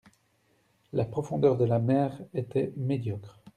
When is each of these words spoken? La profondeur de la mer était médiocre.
La 0.93 1.05
profondeur 1.05 1.57
de 1.57 1.63
la 1.65 1.77
mer 1.77 2.19
était 2.33 2.73
médiocre. 2.75 3.39